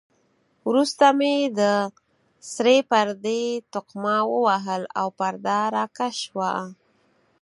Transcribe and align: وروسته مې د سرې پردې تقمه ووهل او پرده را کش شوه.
وروسته 0.67 1.05
مې 1.17 1.35
د 1.59 1.61
سرې 2.53 2.77
پردې 2.91 3.41
تقمه 3.73 4.17
ووهل 4.33 4.83
او 4.99 5.07
پرده 5.19 5.59
را 5.75 5.85
کش 5.97 6.15
شوه. 6.25 6.51